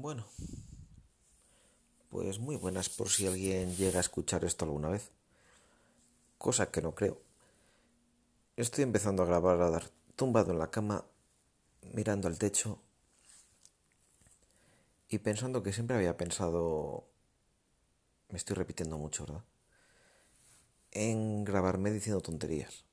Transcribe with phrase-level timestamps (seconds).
[0.00, 0.24] Bueno,
[2.08, 5.10] pues muy buenas por si alguien llega a escuchar esto alguna vez.
[6.38, 7.20] Cosa que no creo.
[8.56, 11.04] Estoy empezando a grabar a dar tumbado en la cama,
[11.82, 12.78] mirando al techo
[15.08, 17.08] y pensando que siempre había pensado...
[18.28, 19.42] Me estoy repitiendo mucho, ¿verdad?
[20.92, 22.84] En grabarme diciendo tonterías.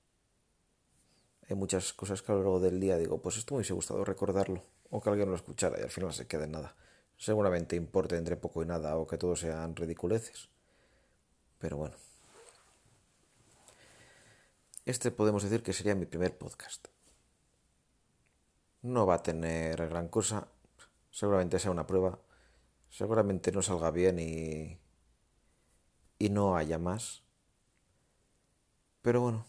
[1.48, 4.04] Hay muchas cosas que a lo largo del día digo, pues esto me hubiese gustado
[4.04, 6.76] recordarlo, o que alguien lo escuchara y al final se quede en nada.
[7.18, 10.50] Seguramente importe entre poco y nada, o que todos sean ridiculeces.
[11.60, 11.96] Pero bueno.
[14.86, 16.88] Este podemos decir que sería mi primer podcast.
[18.84, 20.48] No va a tener gran cosa,
[21.10, 22.20] seguramente sea una prueba,
[22.90, 24.78] seguramente no salga bien y,
[26.20, 27.24] y no haya más.
[29.02, 29.46] Pero bueno,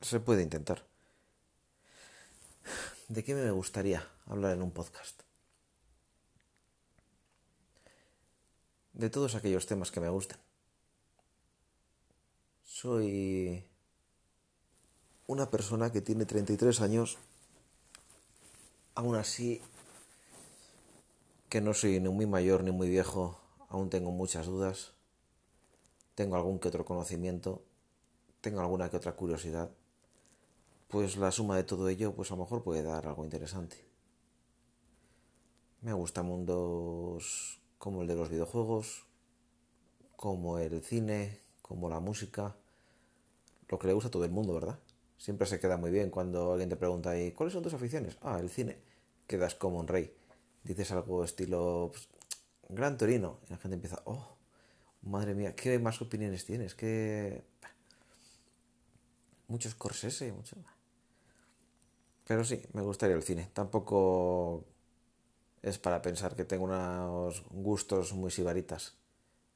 [0.00, 0.84] se puede intentar.
[3.08, 5.22] ¿De qué me gustaría hablar en un podcast?
[8.92, 10.38] De todos aquellos temas que me gustan.
[12.64, 13.64] Soy
[15.26, 17.18] una persona que tiene 33 años,
[18.94, 19.62] aún así
[21.48, 24.92] que no soy ni muy mayor ni muy viejo, aún tengo muchas dudas,
[26.14, 27.62] tengo algún que otro conocimiento,
[28.40, 29.70] tengo alguna que otra curiosidad
[30.90, 33.76] pues la suma de todo ello, pues a lo mejor puede dar algo interesante.
[35.82, 39.06] Me gustan mundos como el de los videojuegos,
[40.14, 42.54] como el cine, como la música,
[43.68, 44.78] lo que le gusta a todo el mundo, ¿verdad?
[45.16, 48.18] Siempre se queda muy bien cuando alguien te pregunta, ¿y cuáles son tus aficiones?
[48.20, 48.76] Ah, el cine.
[49.26, 50.14] Quedas como un rey.
[50.62, 52.08] Dices algo estilo pues,
[52.68, 53.38] Gran Torino.
[53.46, 54.36] Y la gente empieza, oh,
[55.00, 56.74] madre mía, ¿qué más opiniones tienes?
[56.74, 57.42] ¿Qué...?
[59.48, 60.54] Muchos Corsese, mucho.
[62.26, 63.48] Pero sí, me gustaría el cine.
[63.54, 64.66] Tampoco
[65.62, 68.96] es para pensar que tengo unos gustos muy sibaritas.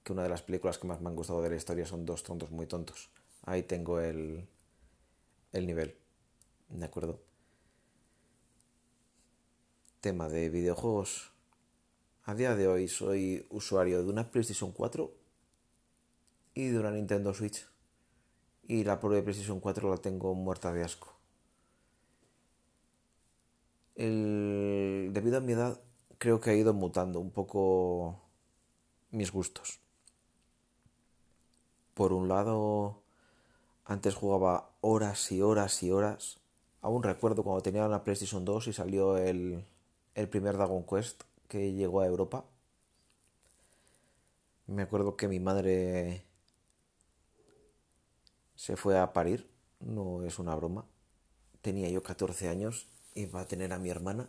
[0.03, 2.23] Que una de las películas que más me han gustado de la historia son Dos
[2.23, 3.11] tontos muy tontos.
[3.43, 4.47] Ahí tengo el,
[5.53, 5.97] el nivel.
[6.69, 7.23] ¿De acuerdo?
[10.01, 11.33] Tema de videojuegos.
[12.25, 15.11] A día de hoy soy usuario de una PlayStation 4
[16.55, 17.67] y de una Nintendo Switch.
[18.67, 21.15] Y la de PlayStation 4 la tengo muerta de asco.
[23.95, 25.81] el, debido a mi edad,
[26.19, 28.21] creo que ha ido mutando un poco
[29.11, 29.81] mis gustos.
[31.95, 33.03] Por un lado,
[33.85, 36.39] antes jugaba horas y horas y horas.
[36.81, 39.65] Aún recuerdo cuando tenía la PlayStation 2 y salió el,
[40.15, 42.45] el primer Dragon Quest que llegó a Europa.
[44.67, 46.25] Me acuerdo que mi madre
[48.57, 49.49] se fue a parir,
[49.81, 50.87] no es una broma.
[51.61, 54.29] Tenía yo 14 años iba a tener a mi hermana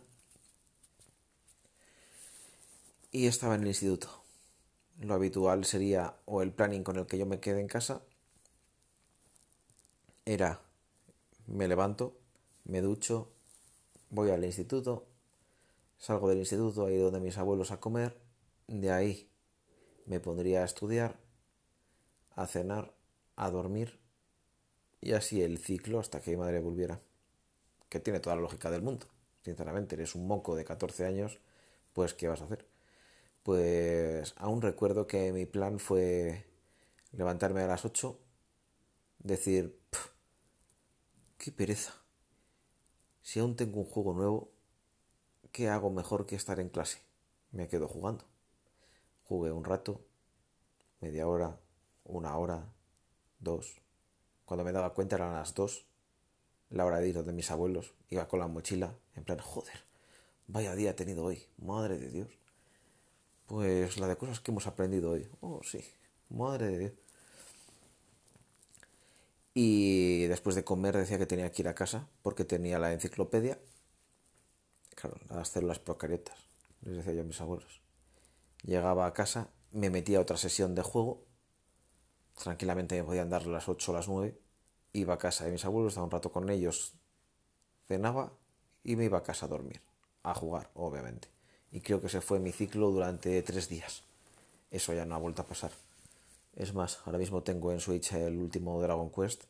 [3.16, 4.08] y estaba en el instituto.
[5.00, 8.02] Lo habitual sería, o el planning con el que yo me quede en casa,
[10.26, 10.60] era,
[11.46, 12.18] me levanto,
[12.64, 13.32] me ducho,
[14.10, 15.06] voy al instituto,
[15.96, 18.20] salgo del instituto, ahí donde mis abuelos a comer,
[18.66, 19.30] de ahí
[20.04, 21.18] me pondría a estudiar,
[22.34, 22.92] a cenar,
[23.36, 23.98] a dormir,
[25.00, 27.00] y así el ciclo hasta que mi madre volviera
[27.88, 29.06] que tiene toda la lógica del mundo.
[29.42, 31.38] Sinceramente, eres un moco de 14 años,
[31.94, 32.75] pues ¿qué vas a hacer?
[33.46, 36.44] Pues aún recuerdo que mi plan fue
[37.12, 38.18] levantarme a las 8,
[39.20, 39.78] decir,
[41.38, 41.94] qué pereza.
[43.22, 44.50] Si aún tengo un juego nuevo,
[45.52, 46.98] ¿qué hago mejor que estar en clase?
[47.52, 48.24] Me quedo jugando.
[49.22, 50.04] Jugué un rato,
[51.00, 51.56] media hora,
[52.02, 52.72] una hora,
[53.38, 53.80] dos.
[54.44, 55.86] Cuando me daba cuenta eran las dos
[56.68, 59.84] la hora de ir de mis abuelos, iba con la mochila, en plan, joder,
[60.48, 62.45] vaya día he tenido hoy, madre de Dios.
[63.46, 65.80] Pues la de cosas que hemos aprendido hoy, oh sí,
[66.30, 66.92] madre de Dios.
[69.54, 73.58] Y después de comer decía que tenía que ir a casa porque tenía la enciclopedia,
[74.94, 76.36] claro, las células procariotas,
[76.82, 77.80] les decía yo a mis abuelos.
[78.64, 81.24] Llegaba a casa, me metía a otra sesión de juego,
[82.42, 84.38] tranquilamente me podían dar las 8 o las 9
[84.92, 86.94] iba a casa de mis abuelos, estaba un rato con ellos,
[87.86, 88.32] cenaba
[88.82, 89.82] y me iba a casa a dormir,
[90.22, 91.35] a jugar, obviamente.
[91.76, 94.02] Y creo que se fue mi ciclo durante tres días.
[94.70, 95.72] Eso ya no ha vuelto a pasar.
[96.54, 99.42] Es más, ahora mismo tengo en Switch el último Dragon Quest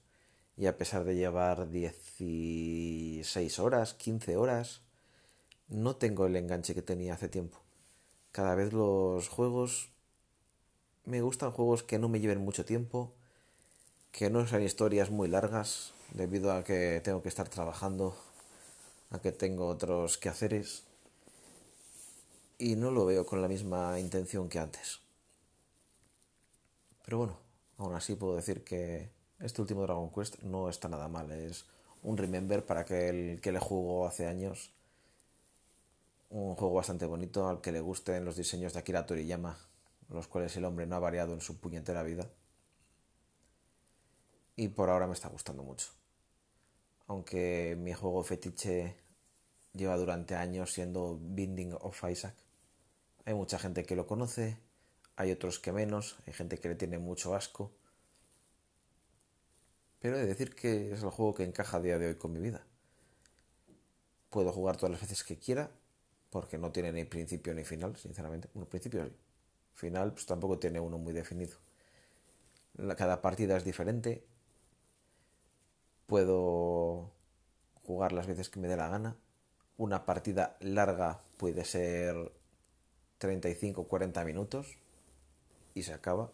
[0.56, 4.80] y a pesar de llevar 16 horas, 15 horas,
[5.68, 7.58] no tengo el enganche que tenía hace tiempo.
[8.32, 9.90] Cada vez los juegos...
[11.04, 13.12] Me gustan juegos que no me lleven mucho tiempo,
[14.10, 18.16] que no sean historias muy largas, debido a que tengo que estar trabajando,
[19.10, 20.82] a que tengo otros quehaceres.
[22.58, 25.00] Y no lo veo con la misma intención que antes.
[27.04, 27.38] Pero bueno,
[27.78, 31.30] aún así puedo decir que este último Dragon Quest no está nada mal.
[31.30, 31.66] Es
[32.02, 34.72] un remember para aquel que le jugó hace años.
[36.30, 39.58] Un juego bastante bonito al que le gusten los diseños de Akira Toriyama,
[40.08, 42.28] los cuales el hombre no ha variado en su puñetera vida.
[44.56, 45.88] Y por ahora me está gustando mucho.
[47.06, 48.96] Aunque mi juego fetiche
[49.74, 52.45] lleva durante años siendo Binding of Isaac.
[53.26, 54.56] Hay mucha gente que lo conoce,
[55.16, 57.72] hay otros que menos, hay gente que le tiene mucho asco.
[59.98, 62.32] Pero he de decir que es el juego que encaja a día de hoy con
[62.32, 62.64] mi vida.
[64.30, 65.72] Puedo jugar todas las veces que quiera,
[66.30, 68.48] porque no tiene ni principio ni final, sinceramente.
[68.54, 69.12] Bueno, principio sí.
[69.74, 71.56] Final, pues tampoco tiene uno muy definido.
[72.96, 74.24] Cada partida es diferente.
[76.06, 77.10] Puedo
[77.82, 79.16] jugar las veces que me dé la gana.
[79.76, 82.32] Una partida larga puede ser
[83.18, 84.78] 35 o 40 minutos
[85.74, 86.32] y se acaba.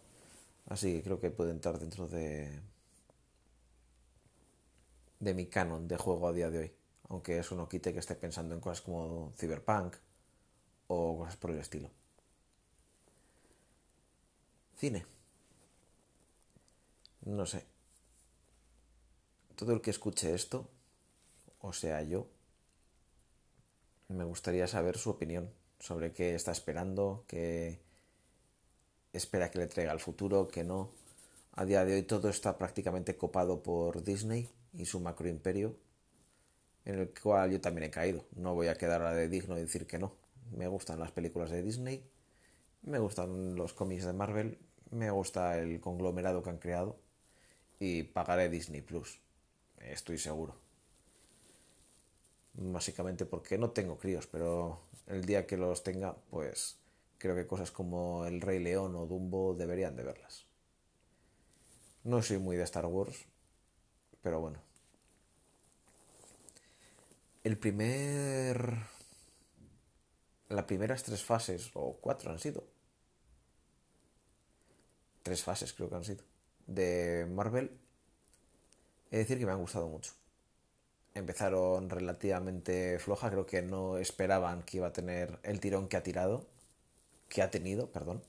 [0.67, 2.61] Así que creo que puede entrar dentro de
[5.23, 6.71] de mi canon de juego a día de hoy.
[7.09, 9.95] Aunque eso no quite que esté pensando en cosas como Cyberpunk
[10.87, 11.89] o cosas por el estilo.
[14.75, 15.05] Cine.
[17.25, 17.65] No sé.
[19.55, 20.67] Todo el que escuche esto,
[21.61, 22.27] o sea yo,
[24.09, 25.49] me gustaría saber su opinión
[25.83, 27.81] sobre qué está esperando, qué
[29.11, 30.91] espera que le traiga al futuro, que no.
[31.51, 35.75] A día de hoy todo está prácticamente copado por Disney y su macroimperio,
[36.85, 38.23] en el cual yo también he caído.
[38.33, 40.13] No voy a quedar a de digno de decir que no.
[40.55, 42.09] Me gustan las películas de Disney,
[42.83, 44.59] me gustan los cómics de Marvel,
[44.89, 46.95] me gusta el conglomerado que han creado
[47.77, 49.19] y pagaré Disney Plus,
[49.79, 50.55] estoy seguro.
[52.53, 56.77] Básicamente porque no tengo críos, pero el día que los tenga, pues
[57.17, 60.45] creo que cosas como El Rey León o Dumbo deberían de verlas.
[62.03, 63.25] No soy muy de Star Wars,
[64.21, 64.59] pero bueno.
[67.43, 68.77] El primer...
[70.49, 72.63] Las primeras tres fases, o cuatro han sido.
[75.23, 76.23] Tres fases creo que han sido.
[76.67, 77.71] De Marvel.
[79.09, 80.11] He de decir que me han gustado mucho.
[81.15, 86.03] Empezaron relativamente floja, creo que no esperaban que iba a tener el tirón que ha
[86.03, 86.45] tirado.
[87.29, 88.23] Que ha tenido, perdón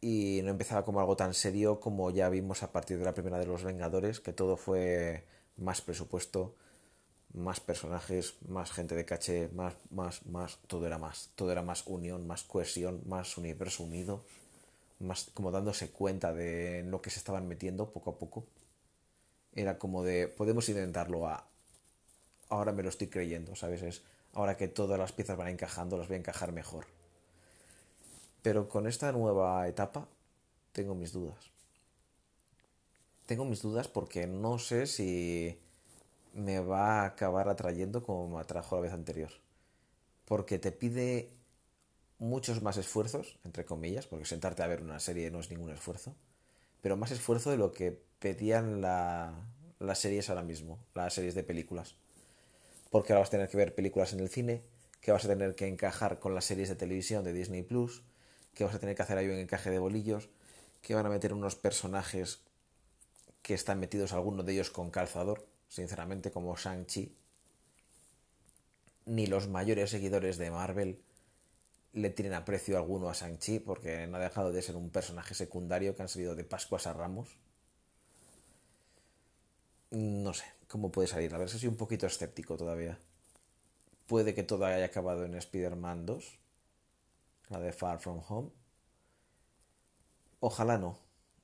[0.00, 3.38] y no empezaba como algo tan serio como ya vimos a partir de la primera
[3.38, 5.24] de los Vengadores, que todo fue
[5.56, 6.54] más presupuesto,
[7.34, 11.84] más personajes, más gente de caché, más, más, más, todo era más, todo era más
[11.86, 14.24] unión, más cohesión, más universo unido,
[15.00, 18.46] más como dándose cuenta de lo que se estaban metiendo poco a poco.
[19.58, 21.44] Era como de, podemos intentarlo a,
[22.48, 23.82] ahora me lo estoy creyendo, ¿sabes?
[23.82, 24.02] Es,
[24.32, 26.86] ahora que todas las piezas van encajando, las voy a encajar mejor.
[28.40, 30.06] Pero con esta nueva etapa
[30.70, 31.50] tengo mis dudas.
[33.26, 35.58] Tengo mis dudas porque no sé si
[36.34, 39.30] me va a acabar atrayendo como me atrajo la vez anterior.
[40.24, 41.32] Porque te pide
[42.18, 46.14] muchos más esfuerzos, entre comillas, porque sentarte a ver una serie no es ningún esfuerzo,
[46.80, 51.94] pero más esfuerzo de lo que pedían las series ahora mismo, las series de películas.
[52.90, 54.62] Porque ahora vas a tener que ver películas en el cine,
[55.00, 58.02] que vas a tener que encajar con las series de televisión de Disney Plus,
[58.54, 60.28] que vas a tener que hacer ahí un encaje de bolillos,
[60.82, 62.40] que van a meter unos personajes
[63.42, 67.14] que están metidos algunos de ellos con calzador, sinceramente, como Shang-Chi.
[69.06, 71.00] Ni los mayores seguidores de Marvel
[71.92, 75.94] le tienen aprecio alguno a Shang-Chi porque no ha dejado de ser un personaje secundario
[75.94, 77.38] que han salido de Pascuas a Ramos.
[79.90, 81.34] No sé cómo puede salir.
[81.34, 82.98] A ver si soy un poquito escéptico todavía.
[84.06, 86.38] Puede que todo haya acabado en Spider-Man 2
[87.48, 88.50] la de Far From Home.
[90.40, 90.98] Ojalá no.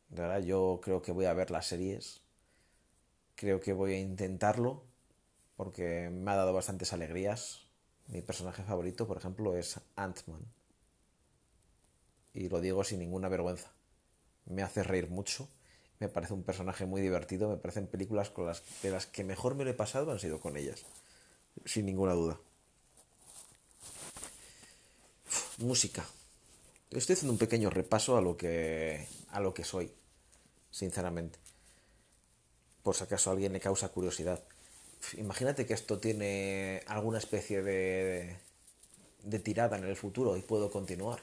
[0.09, 2.21] De verdad, yo creo que voy a ver las series.
[3.37, 4.85] Creo que voy a intentarlo
[5.57, 7.61] porque me ha dado bastantes alegrías.
[8.09, 10.45] Mi personaje favorito, por ejemplo, es Ant-Man.
[12.35, 13.73] Y lo digo sin ninguna vergüenza.
[14.45, 15.49] Me hace reír mucho.
[16.01, 17.49] Me parece un personaje muy divertido.
[17.49, 20.41] Me parecen películas con las, de las que mejor me lo he pasado han sido
[20.41, 20.85] con ellas.
[21.65, 22.39] Sin ninguna duda.
[25.59, 26.05] música.
[26.91, 29.93] Estoy haciendo un pequeño repaso a lo que, a lo que soy,
[30.71, 31.39] sinceramente.
[32.83, 34.43] Por si acaso a alguien le causa curiosidad.
[35.17, 38.37] Imagínate que esto tiene alguna especie de,
[39.23, 41.21] de tirada en el futuro y puedo continuar.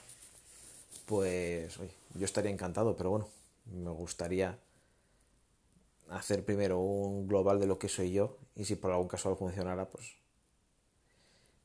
[1.05, 1.77] Pues
[2.15, 3.29] yo estaría encantado, pero bueno,
[3.71, 4.59] me gustaría
[6.09, 9.89] hacer primero un global de lo que soy yo y si por algún caso funcionara,
[9.89, 10.17] pues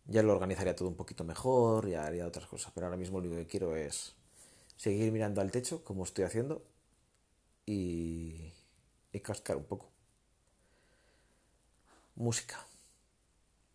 [0.06, 3.26] ya lo organizaría todo un poquito mejor, ya haría otras cosas, pero ahora mismo lo
[3.26, 4.14] único que quiero es
[4.76, 6.64] seguir mirando al techo, como estoy haciendo,
[7.64, 8.52] y,
[9.12, 9.90] y cascar un poco.
[12.14, 12.64] Música.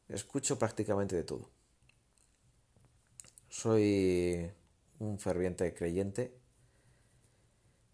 [0.07, 1.50] Escucho prácticamente de todo.
[3.50, 4.50] Soy
[5.00, 6.40] un ferviente creyente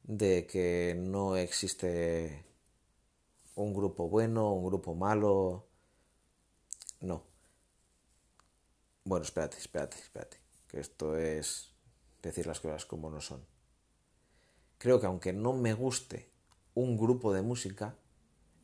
[0.08, 2.46] de que no existe
[3.56, 5.68] un grupo bueno, un grupo malo.
[7.02, 7.24] No.
[9.04, 10.38] Bueno, espérate, espérate, espérate.
[10.68, 11.74] Que esto es
[12.22, 13.46] decir las cosas como no son.
[14.78, 16.30] Creo que aunque no me guste
[16.74, 17.96] un grupo de música,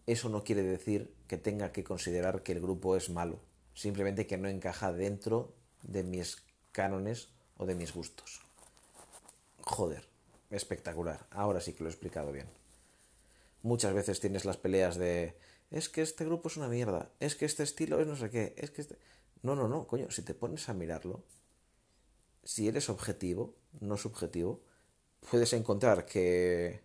[0.06, 3.40] eso no quiere decir que tenga que considerar que el grupo es malo.
[3.74, 8.42] Simplemente que no encaja dentro de mis cánones o de mis gustos.
[9.62, 10.13] Joder,
[10.56, 11.26] espectacular.
[11.32, 12.48] Ahora sí que lo he explicado bien.
[13.62, 15.36] Muchas veces tienes las peleas de
[15.72, 18.54] es que este grupo es una mierda, es que este estilo es no sé qué,
[18.58, 18.98] es que este...
[19.42, 21.24] No, no, no, coño, si te pones a mirarlo,
[22.44, 24.62] si eres objetivo, no subjetivo,
[25.32, 26.82] puedes encontrar que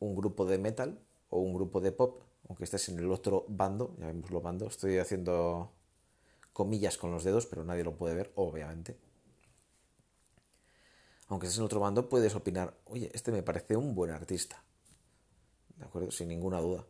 [0.00, 3.94] un grupo de metal o un grupo de pop, aunque estés en el otro bando,
[4.00, 5.70] ya vemos lo bando, estoy haciendo
[6.52, 8.96] comillas con los dedos, pero nadie lo puede ver, obviamente.
[11.30, 14.64] Aunque estés en otro bando, puedes opinar, oye, este me parece un buen artista.
[15.76, 16.10] ¿De acuerdo?
[16.10, 16.84] Sin ninguna duda.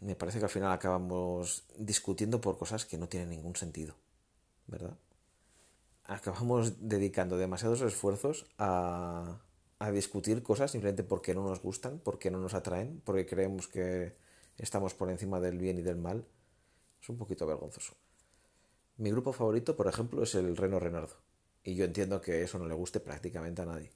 [0.00, 3.94] Me parece que al final acabamos discutiendo por cosas que no tienen ningún sentido.
[4.66, 4.96] ¿Verdad?
[6.04, 9.42] Acabamos dedicando demasiados esfuerzos a,
[9.78, 14.16] a discutir cosas simplemente porque no nos gustan, porque no nos atraen, porque creemos que
[14.56, 16.26] estamos por encima del bien y del mal.
[17.02, 17.92] Es un poquito vergonzoso.
[18.96, 21.25] Mi grupo favorito, por ejemplo, es el Reno Renardo.
[21.66, 23.90] Y yo entiendo que eso no le guste prácticamente a nadie.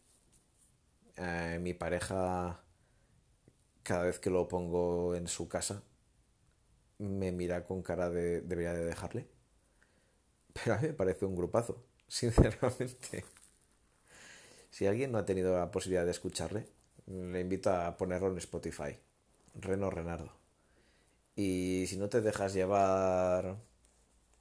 [1.16, 2.64] Eh, mi pareja,
[3.84, 5.84] cada vez que lo pongo en su casa,
[6.98, 9.28] me mira con cara de debería de dejarle.
[10.52, 13.24] Pero a mí me parece un grupazo, sinceramente.
[14.70, 16.66] Si alguien no ha tenido la posibilidad de escucharle,
[17.06, 18.98] le invito a ponerlo en Spotify.
[19.54, 20.32] Reno Renardo.
[21.36, 23.58] Y si no te dejas llevar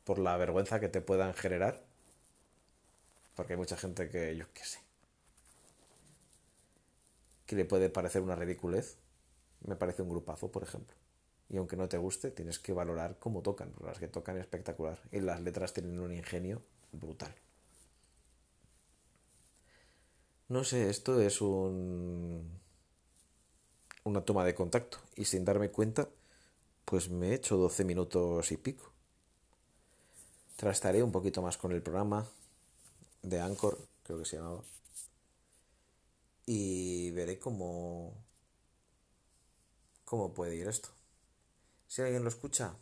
[0.03, 1.88] por la vergüenza que te puedan generar,
[3.39, 4.79] porque hay mucha gente que, yo qué sé,
[7.45, 8.97] que le puede parecer una ridiculez,
[9.65, 10.93] me parece un grupazo, por ejemplo.
[11.47, 14.41] Y aunque no te guste, tienes que valorar cómo tocan, porque las que tocan es
[14.41, 14.99] espectacular.
[15.13, 17.33] Y las letras tienen un ingenio brutal.
[20.49, 22.59] No sé, esto es un
[24.03, 26.09] una toma de contacto y sin darme cuenta,
[26.83, 28.91] pues me he hecho 12 minutos y pico.
[30.57, 32.27] Trastaré un poquito más con el programa
[33.21, 34.63] de Anchor, creo que se llamaba.
[36.45, 38.13] Y veré cómo
[40.09, 40.89] cómo puede ir esto.
[41.87, 42.75] Si alguien lo escucha,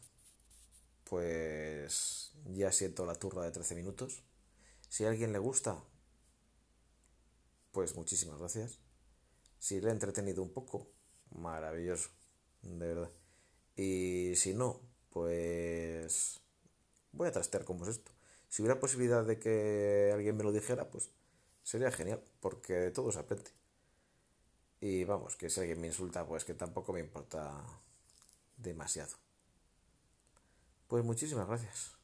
[1.03, 4.23] pues ya siento la turra de 13 minutos.
[4.87, 5.83] Si a alguien le gusta,
[7.73, 8.79] pues muchísimas gracias.
[9.59, 10.87] Si le he entretenido un poco,
[11.31, 12.11] maravilloso,
[12.61, 13.11] de verdad.
[13.75, 14.79] Y si no,
[15.09, 16.39] pues
[17.11, 18.16] voy a trastear cómo es esto.
[18.49, 21.09] Si hubiera posibilidad de que alguien me lo dijera, pues
[21.63, 23.51] sería genial, porque de todo se aprende.
[24.81, 27.63] Y vamos, que si alguien me insulta, pues que tampoco me importa
[28.57, 29.17] demasiado.
[30.87, 31.96] Pues muchísimas gracias.